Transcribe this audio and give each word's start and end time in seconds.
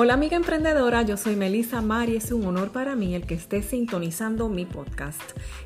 Hola 0.00 0.14
amiga 0.14 0.36
emprendedora, 0.36 1.02
yo 1.02 1.16
soy 1.16 1.34
Melissa 1.34 1.82
Mar 1.82 2.08
y 2.08 2.14
es 2.14 2.30
un 2.30 2.46
honor 2.46 2.70
para 2.70 2.94
mí 2.94 3.16
el 3.16 3.26
que 3.26 3.34
estés 3.34 3.64
sintonizando 3.64 4.48
mi 4.48 4.64
podcast. 4.64 5.20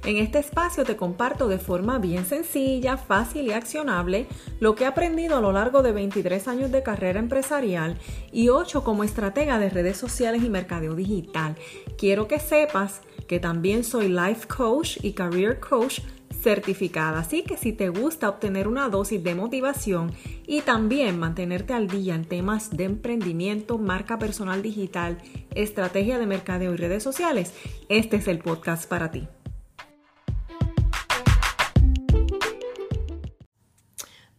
En 0.06 0.17
este 0.17 0.38
espacio 0.38 0.85
te 0.85 0.97
comparto 0.97 1.49
de 1.49 1.58
forma 1.58 1.99
bien 1.99 2.24
sencilla, 2.24 2.97
fácil 2.97 3.49
y 3.49 3.53
accionable 3.53 4.26
lo 4.58 4.74
que 4.74 4.85
he 4.85 4.87
aprendido 4.87 5.37
a 5.37 5.42
lo 5.42 5.53
largo 5.53 5.83
de 5.83 5.92
23 5.92 6.49
años 6.49 6.72
de 6.72 6.83
carrera 6.83 7.19
empresarial 7.19 7.99
y 8.33 8.49
8 8.49 8.83
como 8.85 9.04
estratega 9.04 9.58
de 9.58 9.69
redes 9.69 9.99
sociales 9.99 10.42
y 10.42 10.49
mercadeo 10.49 10.94
digital. 10.94 11.54
Quiero 11.99 12.26
que 12.26 12.40
sepas 12.40 13.03
que 13.28 13.38
también 13.38 13.85
soy 13.85 14.08
life 14.08 14.49
coach 14.49 14.96
y 15.03 15.12
career 15.12 15.60
coach 15.60 16.01
certificada. 16.43 17.20
Así 17.20 17.43
que 17.43 17.56
si 17.56 17.73
te 17.73 17.88
gusta 17.88 18.29
obtener 18.29 18.69
una 18.69 18.88
dosis 18.88 19.23
de 19.23 19.34
motivación 19.34 20.12
y 20.47 20.61
también 20.62 21.19
mantenerte 21.19 21.73
al 21.73 21.89
día 21.89 22.15
en 22.15 22.25
temas 22.25 22.71
de 22.71 22.85
emprendimiento, 22.85 23.79
marca 23.79 24.19
personal 24.19 24.61
digital, 24.63 25.19
estrategia 25.55 26.19
de 26.19 26.27
mercadeo 26.27 26.75
y 26.75 26.77
redes 26.77 27.02
sociales, 27.02 27.55
este 27.89 28.16
es 28.16 28.29
el 28.29 28.39
podcast 28.39 28.89
para 28.89 29.11
ti. 29.11 29.29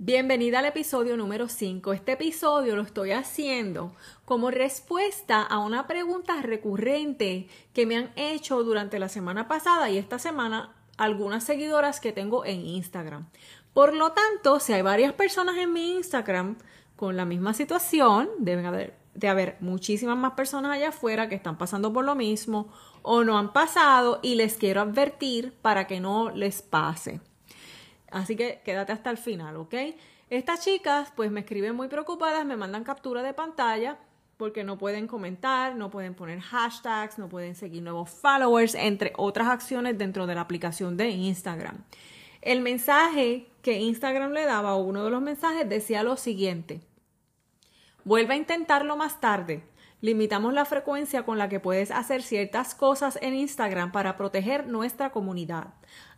Bienvenida 0.05 0.60
al 0.60 0.66
episodio 0.66 1.16
número 1.16 1.48
5. 1.48 1.94
Este 1.94 2.12
episodio 2.12 2.76
lo 2.76 2.82
estoy 2.82 3.12
haciendo 3.12 3.96
como 4.26 4.52
respuesta 4.52 5.41
a 5.41 5.60
una 5.60 5.88
pregunta 5.88 6.41
recurrente 6.41 7.48
que 7.74 7.85
me 7.85 7.96
han 7.96 8.12
hecho 8.18 8.66
durante 8.66 8.99
la 8.99 9.08
semana 9.08 9.48
pasada 9.48 9.90
y 9.90 9.98
esta 9.98 10.20
semana 10.20 10.76
algunas 10.98 11.44
seguidoras 11.44 12.00
que 12.00 12.12
tengo 12.12 12.46
en 12.46 12.66
Instagram. 12.66 13.28
Por 13.74 13.94
lo 13.94 14.12
tanto, 14.12 14.60
si 14.60 14.74
hay 14.74 14.82
varias 14.82 15.14
personas 15.14 15.58
en 15.58 15.74
mi 15.74 15.96
Instagram 15.96 16.58
con 16.96 17.18
la 17.18 17.26
misma 17.26 17.54
situación, 17.54 18.30
deben 18.40 18.66
haber 18.66 19.04
de 19.16 19.27
haber 19.27 19.58
muchísimas 19.60 20.18
más 20.18 20.34
personas 20.34 20.72
allá 20.72 20.90
afuera 20.90 21.30
que 21.30 21.35
están 21.35 21.58
pasando 21.58 21.94
por 21.94 22.05
lo 22.05 22.16
mismo 22.16 22.70
o 23.02 23.24
no 23.24 23.38
han 23.38 23.54
pasado 23.54 24.20
y 24.24 24.35
les 24.35 24.58
quiero 24.58 24.82
advertir 24.82 25.54
para 25.62 25.88
que 25.88 26.00
no 26.00 26.32
les 26.32 26.62
pase. 26.62 27.22
Así 28.12 28.35
que 28.35 28.62
quédate 28.63 28.91
hasta 28.91 29.10
el 29.10 29.18
final, 29.18 29.57
¿ok? 29.57 29.76
Estas 30.30 30.63
chicas 30.63 31.12
pues 31.16 31.32
me 31.32 31.41
escriben 31.41 31.76
muy 31.76 31.88
preocupadas, 31.88 32.46
me 32.46 32.57
mandan 32.57 32.84
captura 32.84 33.22
de 33.22 33.34
pantalla 33.34 33.98
porque 34.37 34.63
no 34.63 34.77
pueden 34.77 35.07
comentar, 35.07 35.76
no 35.76 35.89
pueden 35.89 36.13
poner 36.15 36.39
hashtags, 36.39 37.17
no 37.17 37.29
pueden 37.29 37.55
seguir 37.55 37.84
nuevos 37.84 38.09
followers, 38.09 38.76
entre 38.76 39.13
otras 39.17 39.48
acciones 39.48 39.98
dentro 39.98 40.27
de 40.27 40.35
la 40.35 40.41
aplicación 40.41 40.98
de 40.98 41.09
Instagram. 41.09 41.84
El 42.41 42.61
mensaje 42.61 43.48
que 43.61 43.79
Instagram 43.79 44.34
le 44.34 44.45
daba, 44.45 44.76
uno 44.76 45.05
de 45.05 45.11
los 45.11 45.21
mensajes, 45.21 45.70
decía 45.70 46.04
lo 46.04 46.17
siguiente. 46.17 46.81
Vuelve 48.04 48.34
a 48.34 48.37
intentarlo 48.37 48.98
más 48.98 49.21
tarde. 49.21 49.63
Limitamos 50.01 50.54
la 50.54 50.65
frecuencia 50.65 51.23
con 51.23 51.37
la 51.37 51.48
que 51.48 51.61
puedes 51.61 51.89
hacer 51.89 52.21
ciertas 52.21 52.76
cosas 52.76 53.17
en 53.21 53.35
Instagram 53.35 53.93
para 53.93 54.17
proteger 54.17 54.67
nuestra 54.67 55.11
comunidad. 55.11 55.67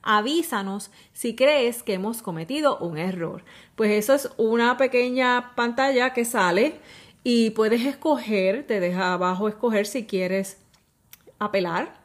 Avísanos 0.02 0.90
si 1.14 1.36
crees 1.36 1.84
que 1.84 1.94
hemos 1.94 2.24
cometido 2.24 2.80
un 2.80 2.98
error. 2.98 3.44
Pues 3.76 3.92
eso 3.92 4.16
es 4.16 4.32
una 4.38 4.78
pequeña 4.78 5.54
pantalla 5.56 6.14
que 6.14 6.26
sale 6.26 6.80
y 7.28 7.50
puedes 7.50 7.84
escoger, 7.84 8.68
te 8.68 8.80
deja 8.80 9.12
abajo 9.12 9.50
escoger 9.50 9.88
si 9.88 10.06
quieres 10.06 10.60
apelar 11.40 11.96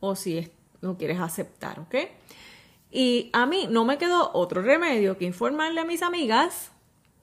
o 0.00 0.16
si 0.16 0.50
no 0.82 0.98
quieres 0.98 1.20
aceptar, 1.20 1.78
¿ok? 1.78 1.94
Y 2.90 3.30
a 3.32 3.46
mí 3.46 3.68
no 3.70 3.84
me 3.84 3.98
quedó 3.98 4.32
otro 4.34 4.60
remedio 4.60 5.16
que 5.16 5.26
informarle 5.26 5.80
a 5.80 5.84
mis 5.84 6.02
amigas 6.02 6.72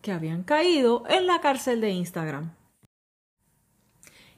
que 0.02 0.14
habían 0.14 0.44
caído 0.44 1.04
en 1.10 1.28
la 1.28 1.42
cárcel 1.42 1.82
de 1.82 1.90
Instagram. 1.90 2.54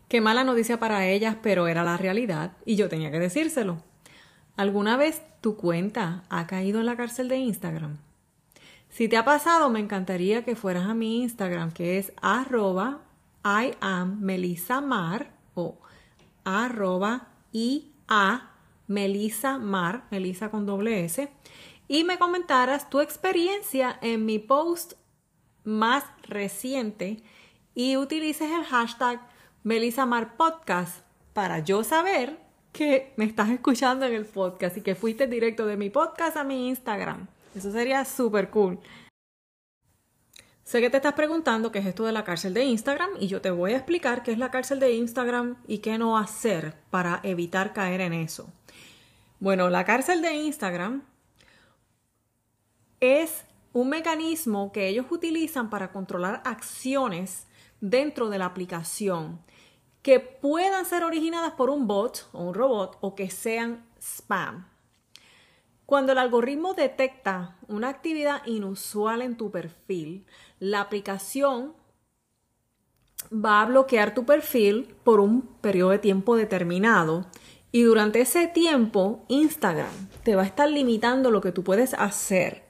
Qué 0.08 0.20
mala 0.20 0.44
noticia 0.44 0.80
para 0.80 1.06
ellas, 1.06 1.38
pero 1.44 1.68
era 1.68 1.84
la 1.84 1.98
realidad 1.98 2.54
y 2.66 2.78
yo 2.78 2.90
tenía 2.90 3.12
que 3.12 3.20
decírselo. 3.20 3.78
¿Alguna 4.56 4.98
vez 4.98 5.22
tu 5.42 5.56
cuenta 5.56 6.24
ha 6.30 6.48
caído 6.48 6.80
en 6.80 6.88
la 6.88 6.98
cárcel 6.98 7.30
de 7.30 7.38
Instagram? 7.38 8.00
Si 8.90 9.08
te 9.08 9.18
ha 9.18 9.26
pasado, 9.26 9.70
me 9.70 9.80
encantaría 9.80 10.44
que 10.44 10.56
fueras 10.56 10.88
a 10.88 10.94
mi 10.94 11.22
Instagram, 11.22 11.72
que 11.72 11.98
es 11.98 12.14
arroba 12.22 13.02
I 13.44 13.76
am 13.80 14.22
o 15.54 15.78
arroba 16.44 17.28
I 17.52 17.92
Melissa 18.88 19.58
Mar, 19.58 20.08
con 20.52 20.66
doble 20.66 21.04
S, 21.04 21.30
y 21.88 22.04
me 22.04 22.18
comentaras 22.18 22.90
tu 22.90 23.00
experiencia 23.02 23.98
en 24.02 24.26
mi 24.26 24.40
post 24.40 24.94
más 25.64 26.06
reciente 26.24 27.22
y 27.76 27.98
utilices 27.98 28.50
el 28.52 28.64
hashtag 28.64 29.22
Melissa 29.64 30.06
Mar 30.06 30.38
Podcast 30.38 31.04
para 31.34 31.60
yo 31.60 31.84
saber 31.84 32.40
que 32.72 33.14
me 33.18 33.26
estás 33.26 33.50
escuchando 33.50 34.06
en 34.06 34.14
el 34.14 34.26
podcast 34.26 34.78
y 34.78 34.82
que 34.82 34.96
fuiste 34.96 35.28
directo 35.28 35.66
de 35.66 35.78
mi 35.78 35.90
podcast 35.90 36.38
a 36.38 36.44
mi 36.44 36.70
Instagram. 36.70 37.28
Eso 37.58 37.72
sería 37.72 38.06
súper 38.06 38.52
cool. 38.52 38.80
Sé 40.64 40.80
que 40.80 40.92
te 40.92 40.98
estás 40.98 41.14
preguntando 41.14 41.72
qué 41.72 41.80
es 41.80 41.88
esto 41.88 42.06
de 42.06 42.12
la 42.12 42.24
cárcel 42.24 42.54
de 42.54 42.64
Instagram 42.66 43.10
y 43.20 43.28
yo 43.28 43.42
te 43.42 43.50
voy 43.50 43.74
a 43.74 43.78
explicar 43.78 44.22
qué 44.22 44.32
es 44.32 44.38
la 44.38 44.52
cárcel 44.52 44.80
de 44.80 44.94
Instagram 44.94 45.56
y 45.68 45.80
qué 45.80 45.98
no 45.98 46.20
hacer 46.20 46.76
para 46.92 47.20
evitar 47.24 47.74
caer 47.74 48.02
en 48.02 48.14
eso. 48.14 48.48
Bueno, 49.40 49.72
la 49.72 49.86
cárcel 49.86 50.22
de 50.22 50.34
Instagram 50.34 51.04
es 53.00 53.44
un 53.74 53.90
mecanismo 53.90 54.72
que 54.72 54.88
ellos 54.88 55.08
utilizan 55.10 55.72
para 55.72 55.92
controlar 55.92 56.44
acciones 56.46 57.48
dentro 57.82 58.30
de 58.30 58.38
la 58.38 58.46
aplicación 58.46 59.42
que 60.04 60.20
puedan 60.20 60.86
ser 60.86 61.04
originadas 61.04 61.54
por 61.54 61.72
un 61.72 61.88
bot 61.88 62.30
o 62.34 62.44
un 62.44 62.54
robot 62.54 63.00
o 63.02 63.16
que 63.16 63.32
sean 63.32 63.84
spam. 64.00 64.77
Cuando 65.88 66.12
el 66.12 66.18
algoritmo 66.18 66.74
detecta 66.74 67.56
una 67.70 67.88
actividad 67.88 68.46
inusual 68.46 69.22
en 69.22 69.38
tu 69.38 69.52
perfil, 69.52 70.26
la 70.60 70.82
aplicación 70.82 71.76
va 73.34 73.62
a 73.62 73.66
bloquear 73.68 74.14
tu 74.14 74.26
perfil 74.26 74.94
por 75.06 75.22
un 75.22 75.44
periodo 75.62 75.92
de 75.92 76.00
tiempo 76.00 76.36
determinado 76.36 77.28
y 77.72 77.84
durante 77.84 78.20
ese 78.20 78.48
tiempo 78.48 79.24
Instagram 79.30 80.10
te 80.24 80.36
va 80.36 80.42
a 80.42 80.46
estar 80.46 80.70
limitando 80.70 81.32
lo 81.32 81.40
que 81.40 81.54
tú 81.54 81.64
puedes 81.64 81.94
hacer 81.94 82.66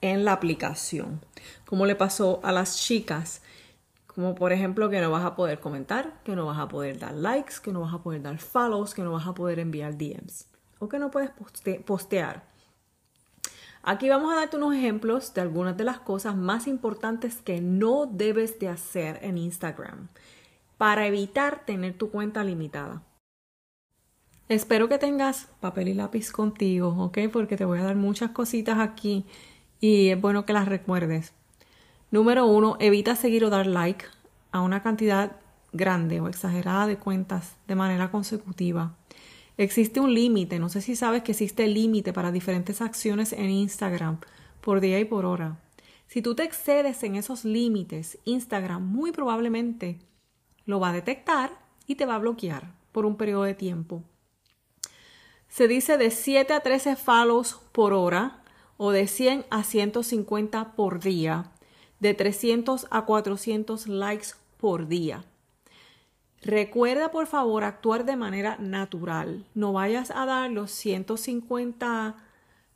en 0.00 0.24
la 0.24 0.32
aplicación, 0.32 1.20
como 1.66 1.84
le 1.84 1.96
pasó 1.96 2.40
a 2.42 2.50
las 2.50 2.78
chicas, 2.78 3.42
como 4.06 4.34
por 4.34 4.52
ejemplo 4.52 4.88
que 4.88 5.02
no 5.02 5.10
vas 5.10 5.26
a 5.26 5.36
poder 5.36 5.60
comentar, 5.60 6.22
que 6.24 6.34
no 6.34 6.46
vas 6.46 6.58
a 6.58 6.68
poder 6.68 6.98
dar 6.98 7.12
likes, 7.12 7.56
que 7.62 7.72
no 7.72 7.82
vas 7.82 7.92
a 7.92 8.02
poder 8.02 8.22
dar 8.22 8.38
follows, 8.38 8.94
que 8.94 9.02
no 9.02 9.12
vas 9.12 9.26
a 9.26 9.34
poder 9.34 9.58
enviar 9.58 9.98
DMs 9.98 10.48
o 10.78 10.88
que 10.88 10.98
no 10.98 11.10
puedes 11.10 11.30
postear. 11.84 12.53
Aquí 13.86 14.08
vamos 14.08 14.32
a 14.32 14.36
darte 14.36 14.56
unos 14.56 14.74
ejemplos 14.74 15.34
de 15.34 15.42
algunas 15.42 15.76
de 15.76 15.84
las 15.84 15.98
cosas 15.98 16.34
más 16.34 16.66
importantes 16.66 17.42
que 17.42 17.60
no 17.60 18.06
debes 18.06 18.58
de 18.58 18.68
hacer 18.68 19.18
en 19.20 19.36
Instagram 19.36 20.08
para 20.78 21.06
evitar 21.06 21.66
tener 21.66 21.92
tu 21.92 22.10
cuenta 22.10 22.42
limitada. 22.44 23.02
Espero 24.48 24.88
que 24.88 24.96
tengas 24.96 25.48
papel 25.60 25.88
y 25.88 25.94
lápiz 25.94 26.32
contigo, 26.32 26.96
¿ok? 26.98 27.18
Porque 27.30 27.58
te 27.58 27.66
voy 27.66 27.78
a 27.78 27.84
dar 27.84 27.96
muchas 27.96 28.30
cositas 28.30 28.78
aquí 28.78 29.26
y 29.80 30.08
es 30.08 30.18
bueno 30.18 30.46
que 30.46 30.54
las 30.54 30.66
recuerdes. 30.66 31.34
Número 32.10 32.46
uno, 32.46 32.78
evita 32.80 33.16
seguir 33.16 33.44
o 33.44 33.50
dar 33.50 33.66
like 33.66 34.06
a 34.50 34.62
una 34.62 34.82
cantidad 34.82 35.32
grande 35.74 36.22
o 36.22 36.28
exagerada 36.28 36.86
de 36.86 36.96
cuentas 36.96 37.56
de 37.68 37.74
manera 37.74 38.10
consecutiva. 38.10 38.94
Existe 39.56 40.00
un 40.00 40.12
límite, 40.12 40.58
no 40.58 40.68
sé 40.68 40.80
si 40.80 40.96
sabes 40.96 41.22
que 41.22 41.32
existe 41.32 41.68
límite 41.68 42.12
para 42.12 42.32
diferentes 42.32 42.80
acciones 42.80 43.32
en 43.32 43.50
Instagram 43.50 44.18
por 44.60 44.80
día 44.80 44.98
y 44.98 45.04
por 45.04 45.24
hora. 45.26 45.60
Si 46.08 46.22
tú 46.22 46.34
te 46.34 46.42
excedes 46.42 47.02
en 47.04 47.14
esos 47.14 47.44
límites, 47.44 48.18
Instagram 48.24 48.84
muy 48.84 49.12
probablemente 49.12 50.00
lo 50.64 50.80
va 50.80 50.88
a 50.88 50.92
detectar 50.92 51.52
y 51.86 51.94
te 51.94 52.04
va 52.06 52.16
a 52.16 52.18
bloquear 52.18 52.74
por 52.90 53.06
un 53.06 53.16
periodo 53.16 53.44
de 53.44 53.54
tiempo. 53.54 54.02
Se 55.48 55.68
dice 55.68 55.98
de 55.98 56.10
7 56.10 56.52
a 56.52 56.60
13 56.60 56.96
follows 56.96 57.60
por 57.70 57.92
hora 57.92 58.42
o 58.76 58.90
de 58.90 59.06
100 59.06 59.46
a 59.50 59.62
150 59.62 60.72
por 60.72 60.98
día, 60.98 61.52
de 62.00 62.14
300 62.14 62.88
a 62.90 63.04
400 63.04 63.86
likes 63.86 64.28
por 64.56 64.88
día. 64.88 65.24
Recuerda 66.44 67.10
por 67.10 67.26
favor 67.26 67.64
actuar 67.64 68.04
de 68.04 68.16
manera 68.16 68.56
natural. 68.60 69.46
No 69.54 69.72
vayas 69.72 70.10
a 70.10 70.26
dar 70.26 70.50
los 70.50 70.70
150 70.72 72.16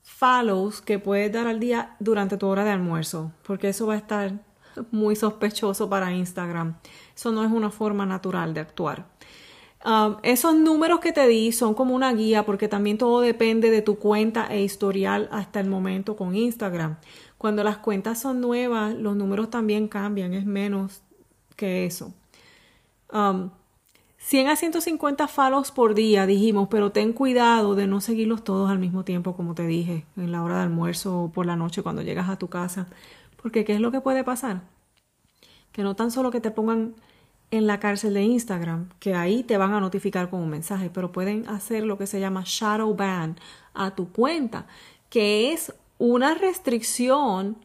follows 0.02 0.80
que 0.80 0.98
puedes 0.98 1.30
dar 1.30 1.46
al 1.46 1.60
día 1.60 1.94
durante 2.00 2.38
tu 2.38 2.46
hora 2.46 2.64
de 2.64 2.70
almuerzo, 2.70 3.32
porque 3.46 3.68
eso 3.68 3.86
va 3.86 3.94
a 3.94 3.98
estar 3.98 4.32
muy 4.90 5.16
sospechoso 5.16 5.90
para 5.90 6.14
Instagram. 6.14 6.78
Eso 7.14 7.30
no 7.30 7.44
es 7.44 7.52
una 7.52 7.70
forma 7.70 8.06
natural 8.06 8.54
de 8.54 8.60
actuar. 8.60 9.06
Um, 9.84 10.16
esos 10.22 10.54
números 10.56 11.00
que 11.00 11.12
te 11.12 11.28
di 11.28 11.52
son 11.52 11.74
como 11.74 11.94
una 11.94 12.12
guía 12.14 12.46
porque 12.46 12.68
también 12.68 12.96
todo 12.96 13.20
depende 13.20 13.70
de 13.70 13.82
tu 13.82 13.98
cuenta 13.98 14.46
e 14.46 14.62
historial 14.62 15.28
hasta 15.30 15.60
el 15.60 15.68
momento 15.68 16.16
con 16.16 16.34
Instagram. 16.34 16.96
Cuando 17.36 17.62
las 17.62 17.76
cuentas 17.76 18.18
son 18.18 18.40
nuevas, 18.40 18.94
los 18.94 19.14
números 19.14 19.50
también 19.50 19.88
cambian, 19.88 20.32
es 20.32 20.46
menos 20.46 21.02
que 21.54 21.84
eso. 21.84 22.14
Um, 23.12 23.50
100 24.18 24.48
a 24.48 24.56
150 24.56 25.28
follows 25.28 25.70
por 25.70 25.94
día, 25.94 26.26
dijimos, 26.26 26.68
pero 26.70 26.92
ten 26.92 27.12
cuidado 27.12 27.74
de 27.74 27.86
no 27.86 28.00
seguirlos 28.00 28.44
todos 28.44 28.70
al 28.70 28.78
mismo 28.78 29.04
tiempo, 29.04 29.34
como 29.34 29.54
te 29.54 29.66
dije, 29.66 30.04
en 30.16 30.32
la 30.32 30.42
hora 30.42 30.56
de 30.56 30.62
almuerzo 30.64 31.22
o 31.22 31.30
por 31.30 31.46
la 31.46 31.56
noche 31.56 31.82
cuando 31.82 32.02
llegas 32.02 32.28
a 32.28 32.36
tu 32.36 32.48
casa. 32.48 32.88
Porque 33.40 33.64
¿qué 33.64 33.74
es 33.74 33.80
lo 33.80 33.90
que 33.92 34.00
puede 34.00 34.24
pasar? 34.24 34.62
Que 35.72 35.82
no 35.82 35.96
tan 35.96 36.10
solo 36.10 36.30
que 36.30 36.40
te 36.40 36.50
pongan 36.50 36.94
en 37.50 37.66
la 37.66 37.80
cárcel 37.80 38.12
de 38.14 38.22
Instagram, 38.22 38.90
que 38.98 39.14
ahí 39.14 39.42
te 39.44 39.56
van 39.56 39.72
a 39.72 39.80
notificar 39.80 40.28
con 40.28 40.40
un 40.40 40.50
mensaje, 40.50 40.90
pero 40.92 41.12
pueden 41.12 41.48
hacer 41.48 41.84
lo 41.84 41.96
que 41.96 42.06
se 42.06 42.20
llama 42.20 42.42
shadow 42.44 42.94
ban 42.94 43.36
a 43.72 43.94
tu 43.94 44.10
cuenta, 44.12 44.66
que 45.08 45.52
es 45.52 45.72
una 45.98 46.34
restricción 46.34 47.56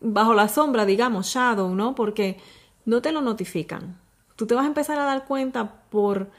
bajo 0.00 0.32
la 0.32 0.48
sombra, 0.48 0.86
digamos, 0.86 1.26
shadow, 1.26 1.74
¿no? 1.74 1.94
Porque 1.94 2.38
no 2.86 3.02
te 3.02 3.12
lo 3.12 3.20
notifican. 3.20 3.98
Tú 4.40 4.46
te 4.46 4.54
vas 4.54 4.64
a 4.64 4.68
empezar 4.68 4.98
a 4.98 5.04
dar 5.04 5.26
cuenta 5.26 5.82
por 5.90 6.30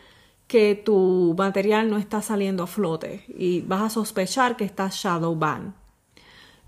que 0.47 0.73
tu 0.73 1.35
material 1.37 1.87
no 1.87 1.99
está 1.99 2.23
saliendo 2.23 2.63
a 2.63 2.65
flote 2.65 3.23
y 3.27 3.61
vas 3.61 3.83
a 3.83 3.89
sospechar 3.91 4.57
que 4.57 4.63
está 4.63 4.89
shadow 4.91 5.35
ban. 5.35 5.75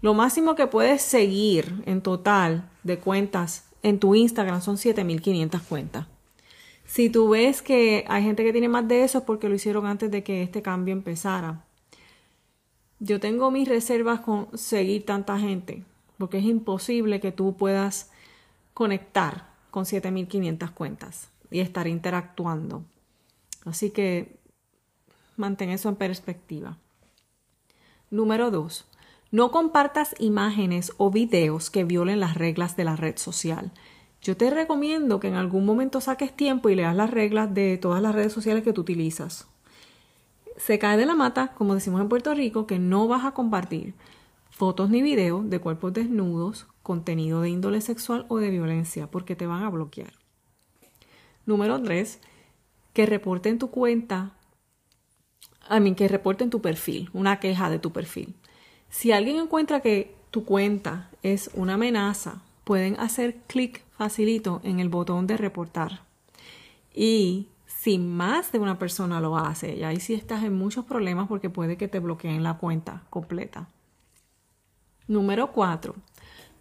Lo 0.01 0.13
máximo 0.13 0.53
que 0.53 0.68
puedes 0.68 1.01
seguir 1.01 1.81
en 1.88 2.01
total 2.01 2.69
de 2.83 3.00
cuentas 3.00 3.68
en 3.81 3.97
tu 3.97 4.13
Instagram 4.13 4.62
son 4.62 4.77
7500 4.77 5.59
cuentas. 5.63 6.06
Si 6.85 7.09
tú 7.09 7.30
ves 7.30 7.63
que 7.63 8.06
hay 8.07 8.21
gente 8.21 8.44
que 8.44 8.51
tiene 8.51 8.69
más 8.69 8.88
de 8.88 9.03
eso 9.03 9.18
es 9.18 9.24
porque 9.24 9.50
lo 9.50 9.56
hicieron 9.56 9.88
antes 9.88 10.12
de 10.12 10.24
que 10.24 10.44
este 10.44 10.62
cambio 10.62 10.94
empezara. 10.94 11.65
Yo 13.00 13.19
tengo 13.19 13.50
mis 13.50 13.68
reservas 13.68 14.19
con 14.19 14.56
seguir 14.56 15.03
tanta 15.03 15.39
gente, 15.39 15.83
porque 16.19 16.38
es 16.38 16.45
imposible 16.45 17.19
que 17.19 17.31
tú 17.31 17.57
puedas 17.57 18.12
conectar 18.75 19.52
con 19.73 19.87
7500 19.87 20.69
cuentas 20.69 21.29
y 21.49 21.59
estar 21.59 21.87
interactuando. 21.87 22.83
Así 23.65 23.89
que 23.89 24.37
mantén 25.35 25.71
eso 25.71 25.89
en 25.89 25.95
perspectiva. 25.95 26.77
Número 28.11 28.51
2. 28.51 28.85
No 29.31 29.49
compartas 29.49 30.13
imágenes 30.19 30.93
o 30.97 31.09
videos 31.09 31.71
que 31.71 31.85
violen 31.85 32.19
las 32.19 32.35
reglas 32.35 32.77
de 32.77 32.83
la 32.83 32.95
red 32.95 33.17
social. 33.17 33.71
Yo 34.21 34.37
te 34.37 34.51
recomiendo 34.51 35.19
que 35.19 35.29
en 35.29 35.33
algún 35.33 35.65
momento 35.65 36.01
saques 36.01 36.35
tiempo 36.35 36.69
y 36.69 36.75
leas 36.75 36.95
las 36.95 37.09
reglas 37.09 37.51
de 37.51 37.79
todas 37.79 37.99
las 37.99 38.13
redes 38.13 38.31
sociales 38.31 38.63
que 38.63 38.73
tú 38.73 38.81
utilizas. 38.81 39.47
Se 40.55 40.77
cae 40.77 40.97
de 40.97 41.07
la 41.07 41.15
mata, 41.15 41.47
como 41.55 41.73
decimos 41.73 41.99
en 41.99 42.09
Puerto 42.09 42.35
Rico, 42.35 42.67
que 42.67 42.77
no 42.77 43.07
vas 43.07 43.25
a 43.25 43.31
compartir 43.31 43.95
fotos 44.63 44.89
ni 44.89 45.01
videos 45.01 45.50
de 45.50 45.60
cuerpos 45.60 45.92
desnudos, 45.92 46.68
contenido 46.83 47.42
de 47.42 47.50
índole 47.50 47.81
sexual 47.81 48.25
o 48.30 48.38
de 48.38 48.50
violencia, 48.50 49.07
porque 49.07 49.36
te 49.36 49.45
van 49.45 49.62
a 49.62 49.69
bloquear. 49.69 50.13
Número 51.45 51.81
3. 51.81 52.21
Que 52.94 53.06
reporten 53.06 53.60
tu 53.60 53.71
cuenta, 53.71 54.38
a 55.68 55.81
mí 55.81 55.95
que 55.95 56.07
reporten 56.07 56.50
tu 56.50 56.62
perfil, 56.62 57.10
una 57.12 57.42
queja 57.42 57.69
de 57.69 57.77
tu 57.77 57.92
perfil. 57.92 58.36
Si 58.88 59.12
alguien 59.12 59.36
encuentra 59.36 59.81
que 59.81 60.15
tu 60.31 60.45
cuenta 60.45 61.10
es 61.24 61.51
una 61.56 61.74
amenaza, 61.74 62.42
pueden 62.63 62.98
hacer 63.01 63.42
clic 63.48 63.83
facilito 63.98 64.62
en 64.63 64.80
el 64.80 64.88
botón 64.88 65.27
de 65.27 65.36
reportar. 65.36 66.04
Y 66.94 67.50
si 67.68 68.00
más 68.00 68.54
de 68.54 68.60
una 68.60 68.80
persona 68.80 69.19
lo 69.19 69.38
hace, 69.38 69.75
y 69.75 69.83
ahí 69.83 70.00
sí 70.00 70.13
estás 70.13 70.42
en 70.42 70.54
muchos 70.54 70.86
problemas 70.86 71.27
porque 71.27 71.50
puede 71.50 71.75
que 71.75 71.89
te 71.89 72.00
bloqueen 72.00 72.44
la 72.44 72.57
cuenta 72.57 73.04
completa. 73.10 73.68
Número 75.13 75.51
4. 75.51 75.94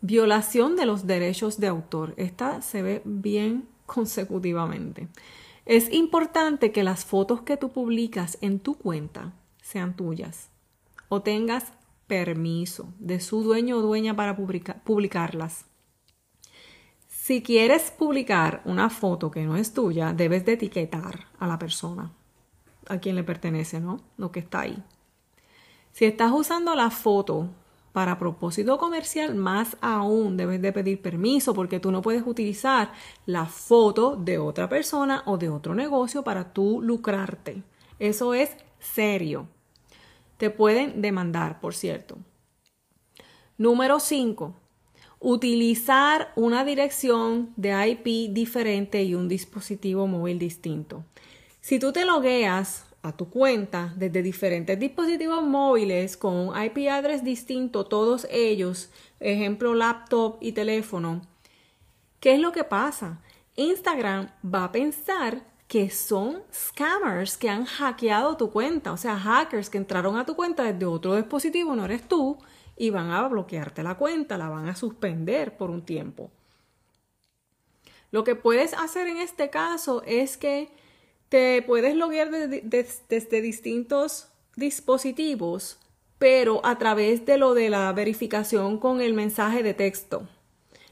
Violación 0.03 0.77
de 0.77 0.85
los 0.85 1.07
derechos 1.07 1.59
de 1.59 1.69
autor. 1.69 2.13
Esta 2.19 2.61
se 2.61 2.83
ve 2.83 3.01
bien 3.07 3.67
consecutivamente. 3.87 5.09
Es 5.65 5.91
importante 5.91 6.71
que 6.71 6.85
las 6.85 7.07
fotos 7.07 7.41
que 7.41 7.57
tú 7.57 7.71
publicas 7.71 8.37
en 8.43 8.61
tu 8.61 8.75
cuenta 8.75 9.33
sean 9.63 9.97
tuyas 9.97 10.51
o 11.09 11.23
tengas 11.23 11.73
permiso 12.07 12.93
de 12.99 13.21
su 13.21 13.43
dueño 13.43 13.79
o 13.79 13.81
dueña 13.81 14.15
para 14.15 14.37
publicarlas. 14.37 15.65
Si 17.09 17.43
quieres 17.43 17.91
publicar 17.91 18.61
una 18.67 18.91
foto 18.91 19.31
que 19.31 19.45
no 19.45 19.57
es 19.57 19.73
tuya, 19.73 20.13
debes 20.13 20.45
de 20.45 20.53
etiquetar 20.53 21.27
a 21.39 21.47
la 21.47 21.59
persona 21.59 22.13
a 22.87 22.99
quien 22.99 23.17
le 23.17 23.25
pertenece, 23.25 23.81
¿no? 23.81 24.03
Lo 24.19 24.31
que 24.31 24.41
está 24.41 24.61
ahí. 24.61 24.83
Si 25.93 26.05
estás 26.05 26.33
usando 26.33 26.75
la 26.75 26.91
foto 26.91 27.49
para 27.93 28.19
propósito 28.19 28.79
comercial, 28.79 29.35
más 29.35 29.77
aún 29.81 30.37
debes 30.37 30.63
de 30.63 30.73
pedir 30.73 31.03
permiso 31.03 31.53
porque 31.55 31.79
tú 31.79 31.93
no 31.93 32.03
puedes 32.03 32.27
utilizar 32.27 32.93
la 33.27 33.47
foto 33.47 34.17
de 34.17 34.39
otra 34.39 34.69
persona 34.69 35.23
o 35.27 35.37
de 35.37 35.51
otro 35.51 35.75
negocio 35.75 36.25
para 36.25 36.53
tú 36.53 36.81
lucrarte. 36.83 37.63
Eso 37.99 38.35
es 38.35 38.57
serio. 38.81 39.47
Te 40.39 40.51
pueden 40.51 41.03
demandar, 41.03 41.61
por 41.61 41.75
cierto. 41.75 42.17
Número 43.59 44.01
5. 44.01 44.57
Utilizar 45.21 46.33
una 46.35 46.65
dirección 46.65 47.53
de 47.57 47.89
IP 47.91 48.33
diferente 48.33 49.05
y 49.05 49.15
un 49.15 49.29
dispositivo 49.29 50.07
móvil 50.09 50.39
distinto. 50.39 51.05
Si 51.61 51.79
tú 51.79 51.93
te 51.93 52.05
logueas 52.05 52.87
a 53.03 53.17
tu 53.17 53.29
cuenta 53.29 53.93
desde 53.97 54.23
diferentes 54.23 54.79
dispositivos 54.79 55.43
móviles 55.43 56.17
con 56.17 56.35
un 56.35 56.63
IP 56.63 56.89
address 56.89 57.25
distinto, 57.25 57.85
todos 57.85 58.27
ellos, 58.31 58.91
ejemplo 59.19 59.75
laptop 59.75 60.39
y 60.41 60.53
teléfono, 60.53 61.23
¿qué 62.21 62.35
es 62.35 62.41
lo 62.41 62.53
que 62.53 62.65
pasa? 62.65 63.21
Instagram 63.57 64.31
va 64.43 64.65
a 64.65 64.73
pensar 64.73 65.45
que 65.67 65.91
son 65.91 66.43
scammers 66.53 67.37
que 67.37 67.49
han 67.49 67.65
hackeado 67.65 68.37
tu 68.37 68.51
cuenta, 68.51 68.93
o 68.93 68.97
sea, 68.97 69.19
hackers 69.19 69.71
que 69.71 69.79
entraron 69.79 70.17
a 70.17 70.27
tu 70.27 70.37
cuenta 70.37 70.65
desde 70.65 70.87
otro 70.87 71.17
dispositivo, 71.17 71.75
no 71.75 71.85
eres 71.85 72.07
tú, 72.07 72.39
y 72.77 72.91
van 72.91 73.11
a 73.11 73.27
bloquearte 73.27 73.83
la 73.83 73.97
cuenta, 73.97 74.39
la 74.39 74.49
van 74.49 74.69
a 74.69 74.77
suspender 74.77 75.57
por 75.57 75.71
un 75.71 75.83
tiempo. 75.83 76.31
Lo 78.11 78.23
que 78.25 78.37
puedes 78.37 78.75
hacer 78.75 79.09
en 79.09 79.17
este 79.17 79.51
caso 79.51 80.03
es 80.07 80.37
que 80.37 80.71
te 81.33 81.63
puedes 81.63 81.97
loguear 81.97 82.31
desde 82.31 83.41
distintos 83.41 84.29
dispositivos, 84.55 85.79
pero 86.19 86.61
a 86.63 86.77
través 86.77 87.25
de 87.25 87.39
lo 87.39 87.55
de 87.55 87.71
la 87.71 87.91
verificación 87.95 88.77
con 88.77 89.01
el 89.01 89.15
mensaje 89.15 89.63
de 89.63 89.73
texto. 89.73 90.29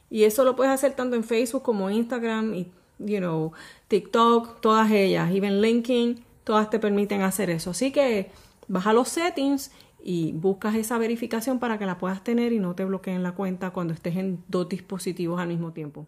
Y 0.09 0.25
eso 0.25 0.45
lo 0.45 0.57
puedes 0.57 0.73
hacer 0.73 0.95
tanto 0.95 1.15
en 1.15 1.25
Facebook 1.25 1.63
como 1.63 1.91
Instagram 1.91 2.55
y 2.55 2.73
you 2.99 3.19
know, 3.19 3.53
TikTok, 3.89 4.63
todas 4.63 4.91
ellas, 4.91 5.31
even 5.31 5.61
LinkedIn, 5.61 6.25
todas 6.43 6.71
te 6.71 6.79
permiten 6.79 7.21
hacer 7.21 7.51
eso. 7.51 7.73
Así 7.73 7.93
que 7.93 8.31
baja 8.67 8.95
los 8.95 9.11
settings 9.11 9.71
y 10.03 10.33
buscas 10.33 10.75
esa 10.75 10.97
verificación 10.97 11.59
para 11.59 11.79
que 11.79 11.85
la 11.85 11.99
puedas 11.99 12.25
tener 12.25 12.55
y 12.55 12.61
no 12.61 12.75
te 12.75 12.87
bloqueen 12.87 13.23
la 13.23 13.33
cuenta 13.33 13.73
cuando 13.73 13.93
estés 13.93 14.17
en 14.17 14.43
dos 14.49 14.71
dispositivos 14.71 15.39
al 15.39 15.49
mismo 15.49 15.75
tiempo. 15.75 16.07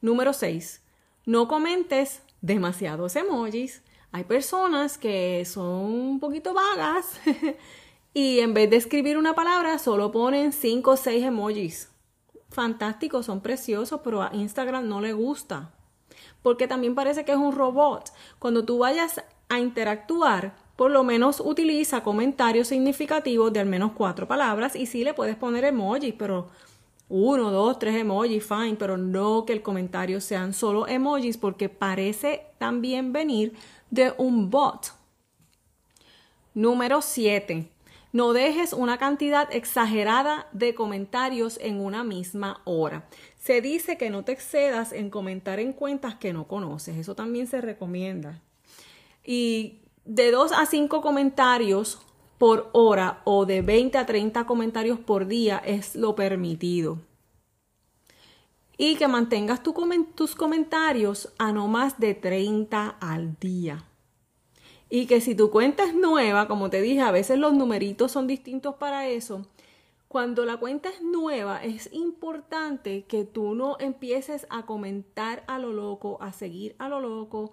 Número 0.00 0.32
6. 0.32 0.82
No 1.26 1.46
comentes 1.46 2.22
demasiados 2.40 3.16
emojis. 3.16 3.82
Hay 4.12 4.24
personas 4.24 4.98
que 4.98 5.44
son 5.44 5.66
un 5.66 6.20
poquito 6.20 6.54
vagas 6.54 7.20
y 8.14 8.40
en 8.40 8.54
vez 8.54 8.70
de 8.70 8.76
escribir 8.76 9.18
una 9.18 9.34
palabra 9.34 9.78
solo 9.78 10.10
ponen 10.10 10.52
5 10.52 10.90
o 10.90 10.96
6 10.96 11.24
emojis. 11.24 11.90
Fantásticos, 12.48 13.26
son 13.26 13.40
preciosos, 13.40 14.00
pero 14.02 14.22
a 14.22 14.30
Instagram 14.34 14.88
no 14.88 15.00
le 15.00 15.12
gusta 15.12 15.72
porque 16.42 16.68
también 16.68 16.94
parece 16.94 17.24
que 17.24 17.32
es 17.32 17.38
un 17.38 17.52
robot. 17.52 18.12
Cuando 18.38 18.64
tú 18.64 18.78
vayas 18.78 19.22
a 19.48 19.58
interactuar, 19.58 20.54
por 20.76 20.90
lo 20.90 21.04
menos 21.04 21.40
utiliza 21.40 22.02
comentarios 22.02 22.68
significativos 22.68 23.52
de 23.52 23.60
al 23.60 23.66
menos 23.66 23.92
cuatro 23.92 24.26
palabras 24.26 24.76
y 24.76 24.86
sí 24.86 25.04
le 25.04 25.14
puedes 25.14 25.36
poner 25.36 25.64
emojis, 25.64 26.14
pero 26.16 26.48
uno, 27.10 27.50
dos, 27.50 27.78
tres 27.78 27.96
emojis, 27.96 28.44
fine, 28.44 28.76
pero 28.78 28.96
no 28.96 29.44
que 29.44 29.52
el 29.52 29.62
comentario 29.62 30.20
sean 30.20 30.54
solo 30.54 30.86
emojis 30.86 31.36
porque 31.36 31.68
parece 31.68 32.46
también 32.58 33.12
venir 33.12 33.52
de 33.90 34.14
un 34.16 34.48
bot. 34.48 34.92
Número 36.54 37.02
7. 37.02 37.68
No 38.12 38.32
dejes 38.32 38.72
una 38.72 38.96
cantidad 38.98 39.52
exagerada 39.52 40.46
de 40.52 40.74
comentarios 40.74 41.58
en 41.60 41.80
una 41.80 42.04
misma 42.04 42.60
hora. 42.64 43.08
Se 43.38 43.60
dice 43.60 43.96
que 43.96 44.10
no 44.10 44.24
te 44.24 44.32
excedas 44.32 44.92
en 44.92 45.10
comentar 45.10 45.58
en 45.58 45.72
cuentas 45.72 46.14
que 46.14 46.32
no 46.32 46.46
conoces. 46.46 46.96
Eso 46.96 47.16
también 47.16 47.48
se 47.48 47.60
recomienda. 47.60 48.40
Y 49.24 49.80
de 50.04 50.30
2 50.30 50.52
a 50.52 50.66
5 50.66 51.00
comentarios 51.02 52.00
por 52.40 52.70
hora 52.72 53.20
o 53.24 53.44
de 53.44 53.60
20 53.60 53.98
a 53.98 54.06
30 54.06 54.46
comentarios 54.46 54.98
por 54.98 55.26
día 55.26 55.58
es 55.58 55.94
lo 55.94 56.14
permitido. 56.14 56.96
Y 58.78 58.96
que 58.96 59.08
mantengas 59.08 59.62
tus 59.62 60.34
comentarios 60.34 61.34
a 61.36 61.52
no 61.52 61.68
más 61.68 62.00
de 62.00 62.14
30 62.14 62.96
al 62.98 63.36
día. 63.38 63.84
Y 64.88 65.04
que 65.04 65.20
si 65.20 65.34
tu 65.34 65.50
cuenta 65.50 65.84
es 65.84 65.94
nueva, 65.94 66.48
como 66.48 66.70
te 66.70 66.80
dije, 66.80 67.02
a 67.02 67.10
veces 67.10 67.38
los 67.38 67.52
numeritos 67.52 68.10
son 68.10 68.26
distintos 68.26 68.76
para 68.76 69.06
eso, 69.06 69.46
Cuando 70.08 70.46
la 70.46 70.56
cuenta 70.56 70.88
es 70.88 71.02
nueva, 71.02 71.62
es 71.62 71.92
importante 71.92 73.04
que 73.04 73.24
tú 73.24 73.54
no 73.54 73.76
empieces 73.78 74.46
a 74.48 74.64
comentar 74.64 75.44
a 75.46 75.58
lo 75.58 75.74
loco, 75.74 76.16
a 76.22 76.32
seguir 76.32 76.74
a 76.78 76.88
lo 76.88 77.00
loco, 77.00 77.52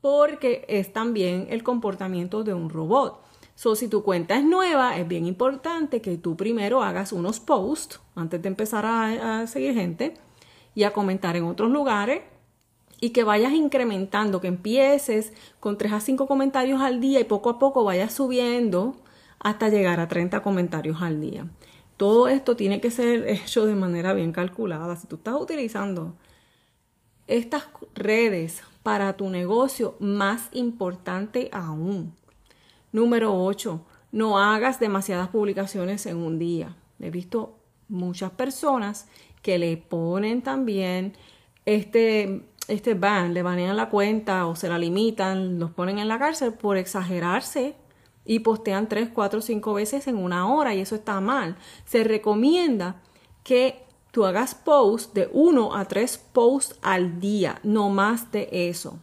porque 0.00 0.64
es 0.68 0.92
también 0.92 1.46
el 1.50 1.62
comportamiento 1.62 2.42
de 2.42 2.52
un 2.52 2.68
robot. 2.68 3.22
So, 3.54 3.76
si 3.76 3.88
tu 3.88 4.02
cuenta 4.02 4.36
es 4.36 4.44
nueva, 4.44 4.96
es 4.98 5.06
bien 5.06 5.26
importante 5.26 6.02
que 6.02 6.18
tú 6.18 6.36
primero 6.36 6.82
hagas 6.82 7.12
unos 7.12 7.40
posts 7.40 8.00
antes 8.14 8.42
de 8.42 8.48
empezar 8.48 8.84
a, 8.84 9.40
a 9.40 9.46
seguir 9.46 9.74
gente 9.74 10.14
y 10.74 10.82
a 10.82 10.92
comentar 10.92 11.36
en 11.36 11.44
otros 11.44 11.70
lugares 11.70 12.22
y 13.00 13.10
que 13.10 13.22
vayas 13.22 13.52
incrementando, 13.52 14.40
que 14.40 14.48
empieces 14.48 15.32
con 15.60 15.78
3 15.78 15.92
a 15.92 16.00
5 16.00 16.26
comentarios 16.26 16.80
al 16.80 17.00
día 17.00 17.20
y 17.20 17.24
poco 17.24 17.50
a 17.50 17.58
poco 17.58 17.84
vayas 17.84 18.12
subiendo 18.12 18.96
hasta 19.38 19.68
llegar 19.68 20.00
a 20.00 20.08
30 20.08 20.42
comentarios 20.42 21.02
al 21.02 21.20
día. 21.20 21.46
Todo 21.96 22.28
esto 22.28 22.56
tiene 22.56 22.80
que 22.80 22.90
ser 22.90 23.28
hecho 23.28 23.66
de 23.66 23.74
manera 23.74 24.14
bien 24.14 24.32
calculada. 24.32 24.96
Si 24.96 25.06
tú 25.06 25.16
estás 25.16 25.34
utilizando 25.40 26.14
estas 27.26 27.68
redes 27.94 28.62
para 28.82 29.16
tu 29.16 29.28
negocio, 29.30 29.96
más 30.00 30.48
importante 30.52 31.48
aún. 31.52 32.14
Número 32.94 33.34
8. 33.44 33.80
No 34.12 34.38
hagas 34.38 34.78
demasiadas 34.78 35.28
publicaciones 35.28 36.06
en 36.06 36.16
un 36.16 36.38
día. 36.38 36.76
He 37.00 37.10
visto 37.10 37.58
muchas 37.88 38.30
personas 38.30 39.08
que 39.42 39.58
le 39.58 39.76
ponen 39.76 40.42
también 40.42 41.14
este, 41.66 42.42
este 42.68 42.94
ban, 42.94 43.34
le 43.34 43.42
banean 43.42 43.76
la 43.76 43.90
cuenta 43.90 44.46
o 44.46 44.54
se 44.54 44.68
la 44.68 44.78
limitan, 44.78 45.58
los 45.58 45.72
ponen 45.72 45.98
en 45.98 46.06
la 46.06 46.20
cárcel 46.20 46.52
por 46.52 46.76
exagerarse 46.76 47.74
y 48.24 48.38
postean 48.38 48.88
3, 48.88 49.08
4, 49.12 49.40
5 49.40 49.74
veces 49.74 50.06
en 50.06 50.16
una 50.16 50.46
hora 50.54 50.72
y 50.72 50.78
eso 50.78 50.94
está 50.94 51.20
mal. 51.20 51.56
Se 51.86 52.04
recomienda 52.04 53.02
que 53.42 53.82
tú 54.12 54.24
hagas 54.24 54.54
posts 54.54 55.12
de 55.14 55.28
1 55.32 55.74
a 55.74 55.84
3 55.86 56.16
posts 56.32 56.78
al 56.80 57.18
día, 57.18 57.58
no 57.64 57.90
más 57.90 58.30
de 58.30 58.48
eso. 58.52 59.00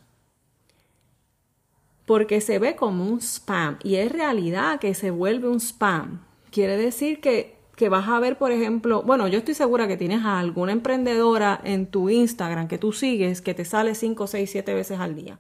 Porque 2.12 2.42
se 2.42 2.60
ve 2.60 2.76
como 2.76 3.06
un 3.06 3.22
spam 3.22 3.78
y 3.86 3.96
es 3.96 4.12
realidad 4.12 4.82
que 4.82 4.94
se 4.94 5.12
vuelve 5.12 5.48
un 5.48 5.62
spam. 5.62 6.20
Quiere 6.52 6.76
decir 6.76 7.22
que, 7.22 7.56
que 7.78 7.88
vas 7.88 8.10
a 8.10 8.20
ver, 8.20 8.38
por 8.38 8.52
ejemplo, 8.52 9.02
bueno, 9.02 9.30
yo 9.30 9.38
estoy 9.38 9.54
segura 9.54 9.88
que 9.88 9.96
tienes 9.96 10.26
a 10.26 10.38
alguna 10.38 10.74
emprendedora 10.74 11.62
en 11.64 11.88
tu 11.88 12.10
Instagram 12.10 12.68
que 12.68 12.78
tú 12.78 12.92
sigues 12.92 13.42
que 13.42 13.54
te 13.54 13.64
sale 13.64 13.96
5, 13.96 14.28
6, 14.28 14.52
7 14.52 14.74
veces 14.74 15.00
al 15.00 15.16
día. 15.16 15.40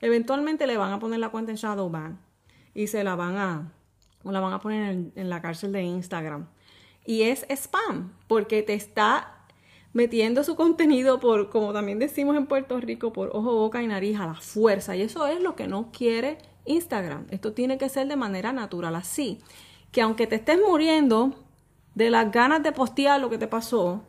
Eventualmente 0.00 0.66
le 0.66 0.76
van 0.76 0.92
a 0.92 0.98
poner 0.98 1.20
la 1.20 1.28
cuenta 1.28 1.52
en 1.52 1.58
Shadowban 1.58 2.18
y 2.74 2.88
se 2.88 3.04
la 3.04 3.14
van 3.14 3.36
a, 3.36 3.72
o 4.24 4.32
la 4.32 4.40
van 4.40 4.52
a 4.52 4.58
poner 4.58 4.90
en, 4.90 5.12
en 5.14 5.30
la 5.30 5.40
cárcel 5.40 5.70
de 5.70 5.84
Instagram. 5.84 6.48
Y 7.06 7.22
es 7.22 7.46
spam, 7.48 8.14
porque 8.26 8.64
te 8.64 8.74
está 8.74 9.39
metiendo 9.92 10.44
su 10.44 10.56
contenido 10.56 11.20
por, 11.20 11.50
como 11.50 11.72
también 11.72 11.98
decimos 11.98 12.36
en 12.36 12.46
Puerto 12.46 12.80
Rico, 12.80 13.12
por 13.12 13.30
ojo, 13.34 13.54
boca 13.54 13.82
y 13.82 13.86
nariz 13.86 14.18
a 14.18 14.26
la 14.26 14.34
fuerza. 14.34 14.96
Y 14.96 15.02
eso 15.02 15.26
es 15.26 15.40
lo 15.40 15.56
que 15.56 15.66
no 15.66 15.90
quiere 15.92 16.38
Instagram. 16.64 17.26
Esto 17.30 17.52
tiene 17.52 17.78
que 17.78 17.88
ser 17.88 18.08
de 18.08 18.16
manera 18.16 18.52
natural, 18.52 18.94
así 18.96 19.38
que 19.92 20.02
aunque 20.02 20.26
te 20.26 20.36
estés 20.36 20.58
muriendo 20.64 21.34
de 21.94 22.10
las 22.10 22.30
ganas 22.30 22.62
de 22.62 22.72
postear 22.72 23.20
lo 23.20 23.28
que 23.28 23.38
te 23.38 23.48
pasó, 23.48 24.02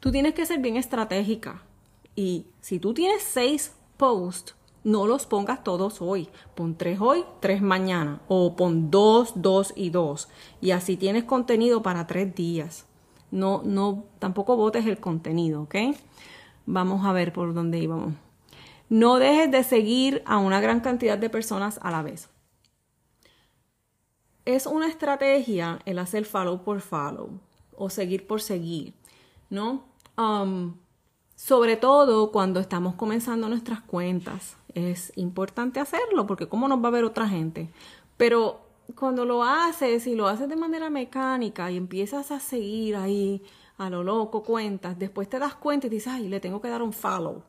tú 0.00 0.12
tienes 0.12 0.34
que 0.34 0.46
ser 0.46 0.60
bien 0.60 0.76
estratégica. 0.76 1.62
Y 2.14 2.46
si 2.60 2.78
tú 2.78 2.94
tienes 2.94 3.22
seis 3.22 3.74
posts 3.96 4.54
no 4.84 5.06
los 5.06 5.26
pongas 5.26 5.64
todos 5.64 6.00
hoy. 6.00 6.28
Pon 6.54 6.76
tres 6.76 6.98
hoy, 7.00 7.24
tres 7.40 7.60
mañana. 7.60 8.22
O 8.26 8.56
pon 8.56 8.90
dos, 8.90 9.32
dos 9.34 9.72
y 9.76 9.90
dos. 9.90 10.28
Y 10.60 10.70
así 10.70 10.96
tienes 10.96 11.24
contenido 11.24 11.82
para 11.82 12.06
tres 12.06 12.34
días. 12.34 12.87
No, 13.30 13.62
no, 13.64 14.04
tampoco 14.18 14.56
botes 14.56 14.86
el 14.86 14.98
contenido, 14.98 15.62
¿ok? 15.62 15.74
Vamos 16.66 17.04
a 17.06 17.12
ver 17.12 17.32
por 17.32 17.54
dónde 17.54 17.78
íbamos. 17.78 18.14
No 18.88 19.18
dejes 19.18 19.50
de 19.50 19.64
seguir 19.64 20.22
a 20.24 20.38
una 20.38 20.60
gran 20.60 20.80
cantidad 20.80 21.18
de 21.18 21.28
personas 21.28 21.78
a 21.82 21.90
la 21.90 22.02
vez. 22.02 22.30
Es 24.44 24.66
una 24.66 24.88
estrategia 24.88 25.78
el 25.84 25.98
hacer 25.98 26.24
follow 26.24 26.64
por 26.64 26.80
follow 26.80 27.30
o 27.76 27.90
seguir 27.90 28.26
por 28.26 28.40
seguir, 28.40 28.94
¿no? 29.50 29.84
Um, 30.16 30.74
sobre 31.36 31.76
todo 31.76 32.32
cuando 32.32 32.58
estamos 32.58 32.94
comenzando 32.94 33.48
nuestras 33.48 33.80
cuentas. 33.82 34.56
Es 34.74 35.12
importante 35.16 35.80
hacerlo 35.80 36.26
porque 36.26 36.48
cómo 36.48 36.66
nos 36.66 36.82
va 36.82 36.88
a 36.88 36.92
ver 36.92 37.04
otra 37.04 37.28
gente. 37.28 37.68
Pero 38.16 38.67
cuando 38.94 39.24
lo 39.24 39.44
haces 39.44 40.06
y 40.06 40.14
lo 40.14 40.28
haces 40.28 40.48
de 40.48 40.56
manera 40.56 40.90
mecánica 40.90 41.70
y 41.70 41.76
empiezas 41.76 42.30
a 42.30 42.40
seguir 42.40 42.96
ahí 42.96 43.42
a 43.76 43.90
lo 43.90 44.02
loco 44.02 44.42
cuentas, 44.42 44.98
después 44.98 45.28
te 45.28 45.38
das 45.38 45.54
cuenta 45.54 45.86
y 45.86 45.90
dices, 45.90 46.12
ay, 46.12 46.28
le 46.28 46.40
tengo 46.40 46.60
que 46.60 46.68
dar 46.68 46.82
un 46.82 46.92
follow. 46.92 47.42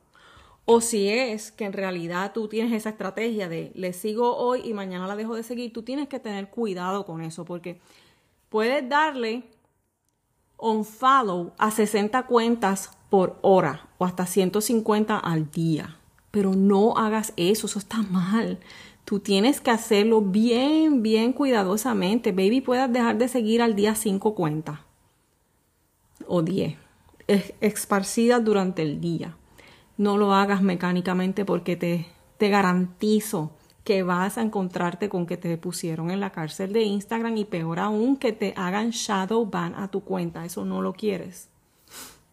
O 0.65 0.81
si 0.81 1.09
es 1.09 1.51
que 1.51 1.65
en 1.65 1.73
realidad 1.73 2.31
tú 2.33 2.47
tienes 2.47 2.71
esa 2.73 2.89
estrategia 2.89 3.49
de 3.49 3.71
le 3.73 3.91
sigo 3.93 4.37
hoy 4.37 4.61
y 4.63 4.73
mañana 4.73 5.07
la 5.07 5.15
dejo 5.15 5.33
de 5.33 5.41
seguir, 5.41 5.73
tú 5.73 5.81
tienes 5.81 6.07
que 6.07 6.19
tener 6.19 6.49
cuidado 6.49 7.05
con 7.05 7.21
eso 7.21 7.43
porque 7.45 7.79
puedes 8.49 8.87
darle 8.87 9.43
un 10.59 10.85
follow 10.85 11.53
a 11.57 11.71
60 11.71 12.27
cuentas 12.27 12.91
por 13.09 13.39
hora 13.41 13.87
o 13.97 14.05
hasta 14.05 14.25
150 14.27 15.17
al 15.17 15.49
día. 15.49 15.97
Pero 16.29 16.53
no 16.53 16.95
hagas 16.97 17.33
eso, 17.37 17.65
eso 17.65 17.79
está 17.79 17.97
mal. 18.03 18.59
Tú 19.09 19.19
tienes 19.19 19.59
que 19.59 19.71
hacerlo 19.71 20.21
bien, 20.21 21.01
bien 21.01 21.33
cuidadosamente. 21.33 22.31
Baby, 22.31 22.61
puedas 22.61 22.93
dejar 22.93 23.17
de 23.17 23.27
seguir 23.27 23.63
al 23.63 23.75
día 23.75 23.95
5 23.95 24.35
cuentas 24.35 24.81
o 26.27 26.43
10 26.43 26.77
esparcidas 27.59 28.45
durante 28.45 28.83
el 28.83 29.01
día. 29.01 29.35
No 29.97 30.15
lo 30.15 30.35
hagas 30.35 30.61
mecánicamente 30.61 31.43
porque 31.43 31.75
te, 31.75 32.05
te 32.37 32.49
garantizo 32.49 33.49
que 33.83 34.03
vas 34.03 34.37
a 34.37 34.43
encontrarte 34.43 35.09
con 35.09 35.25
que 35.25 35.37
te 35.37 35.57
pusieron 35.57 36.11
en 36.11 36.19
la 36.19 36.31
cárcel 36.31 36.71
de 36.71 36.83
Instagram 36.83 37.35
y 37.35 37.45
peor 37.45 37.79
aún 37.79 38.15
que 38.15 38.31
te 38.31 38.53
hagan 38.55 38.91
shadow 38.91 39.43
ban 39.43 39.73
a 39.73 39.87
tu 39.87 40.01
cuenta. 40.01 40.45
Eso 40.45 40.65
no 40.65 40.83
lo 40.83 40.93
quieres. 40.93 41.49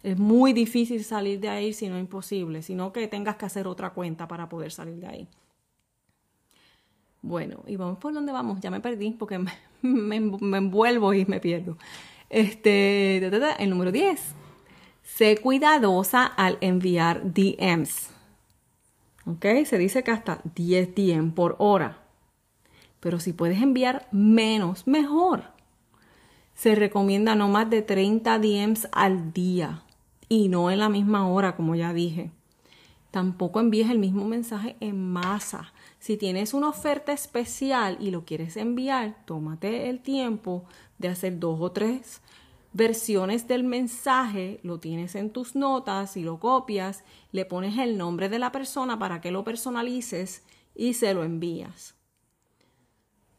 Es 0.02 0.18
muy 0.18 0.52
difícil 0.52 1.04
salir 1.04 1.40
de 1.40 1.49
ahí, 1.49 1.73
si 1.73 1.88
no 1.88 1.99
imposible, 1.99 2.61
sino 2.61 2.92
que 2.92 3.09
tengas 3.09 3.37
que 3.37 3.47
hacer 3.47 3.66
otra 3.66 3.95
cuenta 3.95 4.28
para 4.28 4.50
poder 4.50 4.73
salir 4.73 4.97
de 4.97 5.06
ahí. 5.06 5.28
Bueno, 7.26 7.64
y 7.66 7.75
vamos 7.75 7.99
por 7.99 8.14
dónde 8.14 8.30
vamos. 8.30 8.61
Ya 8.61 8.71
me 8.71 8.80
perdí 8.80 9.11
porque 9.11 9.45
me, 9.83 10.16
envuelvo 10.16 11.12
y 11.12 11.26
me 11.26 11.40
pierdo. 11.40 11.76
Este, 12.30 13.16
el 13.16 13.71
número 13.71 13.90
10. 13.90 14.21
Sé 15.02 15.37
cuidadosa 15.38 16.25
al 16.25 16.56
enviar 16.61 17.33
DMs. 17.33 18.11
¿Ok? 19.26 19.45
Se 19.64 19.76
dice 19.76 20.04
que 20.04 20.12
hasta 20.12 20.40
10 20.54 20.95
DM 20.95 21.33
por 21.33 21.56
hora. 21.59 21.99
Pero 23.00 23.18
si 23.18 23.33
puedes 23.33 23.61
enviar 23.61 24.06
menos, 24.12 24.87
mejor. 24.87 25.50
Se 26.54 26.76
recomienda 26.76 27.35
no 27.35 27.49
más 27.49 27.68
de 27.68 27.83
30 27.83 28.38
DMs 28.38 28.88
al 28.92 29.33
día 29.33 29.83
y 30.28 30.49
no 30.49 30.71
en 30.71 30.78
la 30.78 30.88
misma 30.88 31.28
hora, 31.28 31.56
como 31.56 31.75
ya 31.75 31.92
dije. 31.92 32.30
Tampoco 33.11 33.59
envíes 33.59 33.90
el 33.90 33.99
mismo 33.99 34.26
mensaje 34.26 34.76
en 34.78 35.12
masa. 35.12 35.73
Si 36.06 36.16
tienes 36.16 36.54
una 36.54 36.68
oferta 36.68 37.12
especial 37.12 37.96
y 37.98 38.12
lo 38.12 38.25
quieres 38.25 38.56
enviar, 38.56 39.16
tómate 39.25 39.90
el 39.90 39.98
tiempo 39.98 40.64
de 40.98 41.08
hacer 41.08 41.40
dos 41.40 41.60
o 41.60 41.72
tres 41.72 42.22
versiones 42.72 43.48
del 43.48 43.64
mensaje, 43.64 44.60
lo 44.62 44.78
tienes 44.78 45.16
en 45.16 45.30
tus 45.30 45.56
notas 45.56 46.16
y 46.16 46.22
lo 46.22 46.38
copias, 46.38 47.02
le 47.32 47.44
pones 47.44 47.76
el 47.78 47.98
nombre 47.98 48.28
de 48.28 48.38
la 48.38 48.52
persona 48.52 49.00
para 49.00 49.20
que 49.20 49.32
lo 49.32 49.42
personalices 49.42 50.44
y 50.76 50.94
se 50.94 51.12
lo 51.12 51.25
envías. 51.25 51.96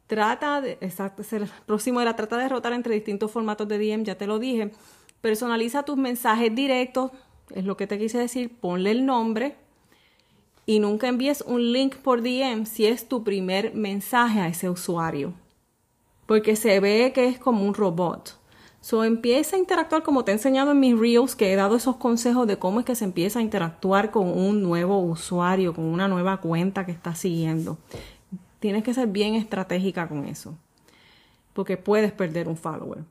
Trata 0.07 0.59
de, 0.59 0.73
exacto, 0.81 1.23
el 1.37 1.49
próximo 1.65 2.01
era 2.01 2.17
trata 2.17 2.37
de 2.37 2.49
rotar 2.49 2.73
entre 2.73 2.95
distintos 2.95 3.31
formatos 3.31 3.69
de 3.69 3.77
DM, 3.77 4.03
ya 4.03 4.17
te 4.17 4.27
lo 4.27 4.39
dije. 4.39 4.73
Personaliza 5.21 5.83
tus 5.83 5.95
mensajes 5.95 6.53
directos, 6.53 7.11
es 7.51 7.63
lo 7.63 7.77
que 7.77 7.87
te 7.87 7.97
quise 7.97 8.17
decir, 8.17 8.59
ponle 8.59 8.91
el 8.91 9.05
nombre 9.05 9.55
y 10.67 10.79
nunca 10.79 11.07
envíes 11.07 11.41
un 11.47 11.71
link 11.71 11.95
por 11.95 12.21
DM 12.21 12.65
si 12.65 12.85
es 12.85 13.07
tu 13.07 13.23
primer 13.23 13.73
mensaje 13.73 14.41
a 14.41 14.49
ese 14.49 14.69
usuario, 14.69 15.33
porque 16.27 16.57
se 16.57 16.79
ve 16.81 17.13
que 17.15 17.27
es 17.27 17.39
como 17.39 17.65
un 17.65 17.73
robot. 17.73 18.37
So 18.81 19.03
empieza 19.03 19.55
a 19.55 19.59
interactuar 19.59 20.03
como 20.03 20.23
te 20.23 20.31
he 20.31 20.33
enseñado 20.35 20.71
en 20.71 20.79
mis 20.79 20.99
reels, 20.99 21.35
que 21.35 21.51
he 21.51 21.55
dado 21.55 21.77
esos 21.77 21.95
consejos 21.95 22.45
de 22.47 22.59
cómo 22.59 22.81
es 22.81 22.85
que 22.85 22.95
se 22.95 23.05
empieza 23.05 23.39
a 23.39 23.41
interactuar 23.41 24.11
con 24.11 24.27
un 24.27 24.61
nuevo 24.61 24.99
usuario, 24.99 25.73
con 25.73 25.85
una 25.85 26.09
nueva 26.09 26.37
cuenta 26.41 26.85
que 26.85 26.91
estás 26.91 27.17
siguiendo. 27.17 27.77
Tienes 28.59 28.83
que 28.83 28.93
ser 28.93 29.07
bien 29.07 29.35
estratégica 29.35 30.07
con 30.09 30.25
eso, 30.25 30.53
porque 31.53 31.77
puedes 31.77 32.11
perder 32.11 32.49
un 32.49 32.57
follower. 32.57 33.03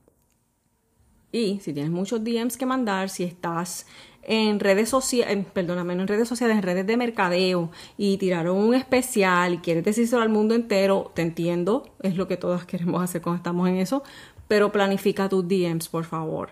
Y 1.33 1.61
si 1.61 1.73
tienes 1.73 1.93
muchos 1.93 2.23
DMs 2.25 2.57
que 2.57 2.67
mandar, 2.67 3.11
si 3.11 3.25
estás 3.25 3.87
en 4.23 4.59
redes 4.59 4.89
sociales, 4.89 5.47
perdóname, 5.53 5.95
no 5.95 6.03
en 6.03 6.09
redes 6.09 6.29
sociales, 6.29 6.57
en 6.57 6.63
redes 6.63 6.87
de 6.87 6.97
mercadeo 6.97 7.71
y 7.97 8.17
tiraron 8.19 8.57
un 8.57 8.75
especial 8.75 9.55
y 9.55 9.59
quieres 9.59 9.85
decírselo 9.85 10.23
al 10.23 10.29
mundo 10.29 10.55
entero, 10.55 11.13
te 11.15 11.23
entiendo, 11.23 11.95
es 12.03 12.17
lo 12.17 12.27
que 12.27 12.37
todas 12.37 12.67
queremos 12.67 13.03
hacer 13.03 13.23
cuando 13.23 13.39
estamos 13.39 13.69
en 13.69 13.77
eso, 13.77 14.03
pero 14.49 14.73
planifica 14.73 15.29
tus 15.29 15.47
DMs, 15.47 15.89
por 15.89 16.05
favor. 16.05 16.51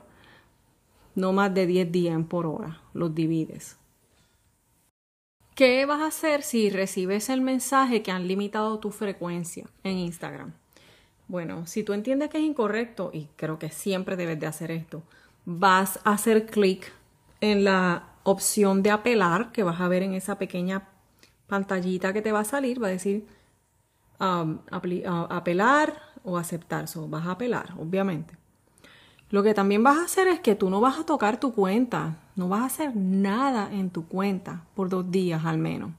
No 1.14 1.32
más 1.32 1.54
de 1.54 1.66
10 1.66 1.92
DMs 1.92 2.26
por 2.26 2.46
hora, 2.46 2.80
los 2.92 3.14
divides. 3.14 3.76
¿Qué 5.54 5.86
vas 5.86 6.00
a 6.00 6.06
hacer 6.06 6.42
si 6.42 6.70
recibes 6.70 7.28
el 7.28 7.40
mensaje 7.40 8.02
que 8.02 8.10
han 8.10 8.26
limitado 8.26 8.80
tu 8.80 8.90
frecuencia 8.90 9.66
en 9.84 9.98
Instagram? 9.98 10.52
Bueno, 11.28 11.66
si 11.66 11.82
tú 11.82 11.92
entiendes 11.92 12.30
que 12.30 12.38
es 12.38 12.44
incorrecto, 12.44 13.10
y 13.12 13.28
creo 13.36 13.58
que 13.58 13.70
siempre 13.70 14.16
debes 14.16 14.38
de 14.38 14.46
hacer 14.46 14.70
esto, 14.70 15.02
vas 15.44 16.00
a 16.04 16.12
hacer 16.12 16.46
clic 16.46 16.92
en 17.40 17.64
la 17.64 18.14
opción 18.22 18.82
de 18.82 18.90
apelar 18.90 19.52
que 19.52 19.62
vas 19.62 19.80
a 19.80 19.88
ver 19.88 20.02
en 20.02 20.14
esa 20.14 20.38
pequeña 20.38 20.88
pantallita 21.46 22.12
que 22.12 22.22
te 22.22 22.32
va 22.32 22.40
a 22.40 22.44
salir, 22.44 22.82
va 22.82 22.88
a 22.88 22.90
decir 22.90 23.26
um, 24.20 24.58
apelar 24.70 26.00
o 26.22 26.38
aceptar. 26.38 26.88
So, 26.88 27.08
vas 27.08 27.26
a 27.26 27.32
apelar, 27.32 27.74
obviamente. 27.78 28.36
Lo 29.30 29.42
que 29.42 29.54
también 29.54 29.82
vas 29.82 29.98
a 29.98 30.04
hacer 30.04 30.28
es 30.28 30.40
que 30.40 30.54
tú 30.54 30.70
no 30.70 30.80
vas 30.80 30.98
a 30.98 31.04
tocar 31.04 31.40
tu 31.40 31.52
cuenta, 31.52 32.16
no 32.36 32.48
vas 32.48 32.62
a 32.62 32.66
hacer 32.66 32.96
nada 32.96 33.68
en 33.72 33.90
tu 33.90 34.06
cuenta 34.06 34.64
por 34.74 34.88
dos 34.88 35.10
días 35.10 35.44
al 35.44 35.58
menos. 35.58 35.90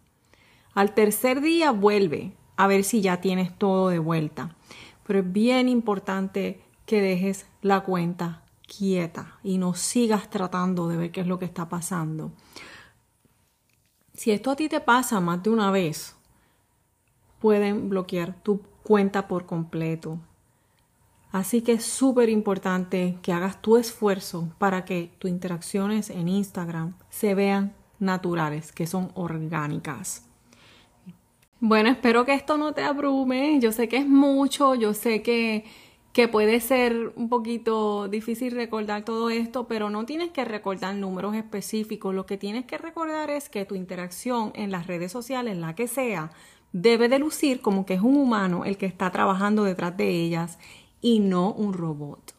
Al 0.74 0.94
tercer 0.94 1.42
día 1.42 1.72
vuelve 1.72 2.34
a 2.56 2.68
ver 2.68 2.84
si 2.84 3.02
ya 3.02 3.22
tienes 3.22 3.58
todo 3.58 3.90
de 3.90 4.00
vuelta. 4.00 4.55
Pero 5.06 5.20
es 5.20 5.32
bien 5.32 5.70
importante 5.70 6.62
que 6.86 7.02
dejes 7.02 7.46
la 7.62 7.82
cuenta 7.82 8.44
quieta 8.68 9.40
y 9.44 9.58
no 9.58 9.74
sigas 9.74 10.30
tratando 10.30 10.88
de 10.88 10.98
ver 10.98 11.12
qué 11.12 11.22
es 11.22 11.28
lo 11.28 11.40
que 11.40 11.46
está 11.46 11.70
pasando. 11.70 12.32
Si 14.14 14.32
esto 14.32 14.52
a 14.52 14.56
ti 14.56 14.70
te 14.70 14.80
pasa 14.80 15.20
más 15.20 15.44
de 15.44 15.50
una 15.50 15.72
vez, 15.72 16.16
pueden 17.40 17.90
bloquear 17.90 18.42
tu 18.42 18.62
cuenta 18.84 19.28
por 19.28 19.46
completo. 19.46 20.20
Así 21.32 21.62
que 21.62 21.74
es 21.74 21.84
súper 21.84 22.30
importante 22.30 23.18
que 23.22 23.34
hagas 23.34 23.62
tu 23.62 23.76
esfuerzo 23.76 24.54
para 24.58 24.86
que 24.86 25.12
tus 25.20 25.30
interacciones 25.30 26.10
en 26.10 26.30
Instagram 26.30 26.96
se 27.10 27.36
vean 27.36 27.76
naturales, 28.00 28.72
que 28.72 28.88
son 28.88 29.12
orgánicas. 29.16 30.25
Bueno, 31.68 31.90
espero 31.90 32.26
que 32.26 32.36
esto 32.36 32.60
no 32.60 32.74
te 32.74 32.84
abrume. 32.84 33.60
Yo 33.60 33.72
sé 33.72 33.88
que 33.88 33.98
es 33.98 34.08
mucho, 34.08 34.76
yo 34.76 34.94
sé 34.94 35.24
que 35.24 35.66
que 36.14 36.28
puede 36.28 36.60
ser 36.60 37.12
un 37.16 37.28
poquito 37.28 38.08
difícil 38.08 38.54
recordar 38.54 39.04
todo 39.04 39.32
esto, 39.32 39.68
pero 39.68 39.90
no 39.90 40.06
tienes 40.06 40.30
que 40.30 40.46
recordar 40.46 40.94
números 40.96 41.36
específicos. 41.36 42.14
Lo 42.14 42.28
que 42.28 42.38
tienes 42.38 42.66
que 42.66 42.78
recordar 42.78 43.32
es 43.32 43.50
que 43.50 43.66
tu 43.66 43.74
interacción 43.74 44.52
en 44.54 44.70
las 44.72 44.86
redes 44.86 45.12
sociales, 45.12 45.58
la 45.58 45.74
que 45.74 45.88
sea, 45.88 46.32
debe 46.72 47.10
de 47.10 47.18
lucir 47.18 47.62
como 47.62 47.86
que 47.88 47.96
es 47.96 48.02
un 48.02 48.16
humano 48.16 48.64
el 48.64 48.78
que 48.78 48.86
está 48.86 49.10
trabajando 49.12 49.64
detrás 49.64 49.98
de 49.98 50.10
ellas 50.10 50.60
y 51.02 51.20
no 51.20 51.52
un 51.52 51.74
robot. 51.74 52.36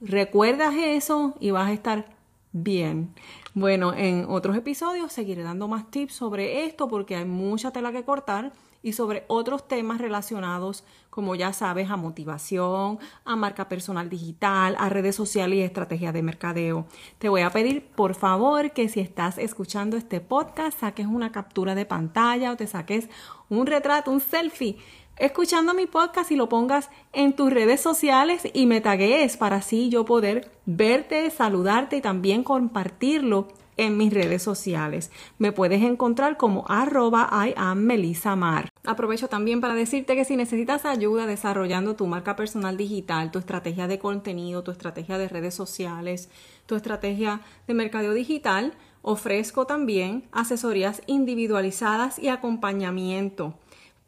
Recuerdas 0.00 0.74
eso 0.76 1.36
y 1.38 1.52
vas 1.52 1.68
a 1.68 1.72
estar 1.72 2.18
bien. 2.52 3.14
Bueno, 3.58 3.92
en 3.92 4.26
otros 4.28 4.56
episodios 4.56 5.12
seguiré 5.12 5.42
dando 5.42 5.66
más 5.66 5.90
tips 5.90 6.14
sobre 6.14 6.64
esto 6.64 6.86
porque 6.86 7.16
hay 7.16 7.24
mucha 7.24 7.72
tela 7.72 7.90
que 7.90 8.04
cortar 8.04 8.52
y 8.84 8.92
sobre 8.92 9.24
otros 9.26 9.66
temas 9.66 10.00
relacionados, 10.00 10.84
como 11.10 11.34
ya 11.34 11.52
sabes, 11.52 11.90
a 11.90 11.96
motivación, 11.96 13.00
a 13.24 13.34
marca 13.34 13.68
personal 13.68 14.08
digital, 14.08 14.76
a 14.78 14.88
redes 14.90 15.16
sociales 15.16 15.58
y 15.58 15.62
estrategias 15.62 16.14
de 16.14 16.22
mercadeo. 16.22 16.86
Te 17.18 17.28
voy 17.28 17.40
a 17.40 17.50
pedir, 17.50 17.84
por 17.84 18.14
favor, 18.14 18.70
que 18.70 18.88
si 18.88 19.00
estás 19.00 19.38
escuchando 19.38 19.96
este 19.96 20.20
podcast, 20.20 20.78
saques 20.78 21.08
una 21.08 21.32
captura 21.32 21.74
de 21.74 21.84
pantalla 21.84 22.52
o 22.52 22.56
te 22.56 22.68
saques 22.68 23.08
un 23.48 23.66
retrato, 23.66 24.12
un 24.12 24.20
selfie 24.20 24.76
escuchando 25.18 25.74
mi 25.74 25.86
podcast 25.86 26.30
y 26.30 26.36
lo 26.36 26.48
pongas 26.48 26.90
en 27.12 27.34
tus 27.34 27.52
redes 27.52 27.80
sociales 27.80 28.42
y 28.52 28.66
me 28.66 28.80
taguees 28.80 29.36
para 29.36 29.56
así 29.56 29.88
yo 29.88 30.04
poder 30.04 30.50
verte, 30.66 31.30
saludarte 31.30 31.96
y 31.96 32.00
también 32.00 32.44
compartirlo 32.44 33.48
en 33.78 33.96
mis 33.96 34.12
redes 34.12 34.42
sociales. 34.42 35.10
Me 35.38 35.52
puedes 35.52 35.82
encontrar 35.82 36.36
como 36.36 36.64
arroba 36.68 37.30
I 37.32 37.54
am 37.56 37.78
Melissa 37.78 38.36
Mar. 38.36 38.68
Aprovecho 38.84 39.28
también 39.28 39.60
para 39.60 39.74
decirte 39.74 40.16
que 40.16 40.24
si 40.24 40.36
necesitas 40.36 40.84
ayuda 40.84 41.26
desarrollando 41.26 41.94
tu 41.96 42.06
marca 42.06 42.36
personal 42.36 42.76
digital, 42.76 43.30
tu 43.30 43.38
estrategia 43.38 43.86
de 43.86 43.98
contenido, 43.98 44.64
tu 44.64 44.72
estrategia 44.72 45.16
de 45.16 45.28
redes 45.28 45.54
sociales, 45.54 46.28
tu 46.66 46.74
estrategia 46.74 47.40
de 47.66 47.74
mercadeo 47.74 48.14
digital, 48.14 48.74
ofrezco 49.02 49.66
también 49.66 50.24
asesorías 50.32 51.02
individualizadas 51.06 52.18
y 52.18 52.28
acompañamiento. 52.28 53.54